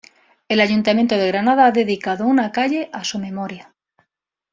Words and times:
El 0.49 0.61
Ayuntamiento 0.61 1.15
de 1.15 1.27
Granada 1.27 1.67
ha 1.67 1.71
dedicado 1.71 2.25
una 2.25 2.51
calle 2.51 2.89
a 2.91 3.03
su 3.03 3.19
memoria. 3.19 3.71